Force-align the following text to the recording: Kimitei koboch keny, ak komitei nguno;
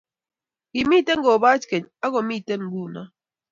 Kimitei 0.71 1.21
koboch 1.25 1.63
keny, 1.69 1.85
ak 2.03 2.09
komitei 2.13 2.59
nguno; 2.61 3.01